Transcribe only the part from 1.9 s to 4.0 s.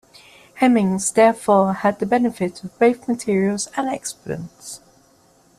the benefit of both materials and